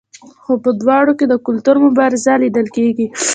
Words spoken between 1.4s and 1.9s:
کلتور